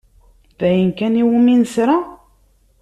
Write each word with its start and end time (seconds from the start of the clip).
D 0.59 0.61
ayen 0.69 0.89
kan 0.97 1.19
iwumi 1.21 1.55
nesra? 1.61 1.97